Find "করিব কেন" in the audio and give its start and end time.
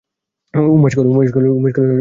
1.35-1.87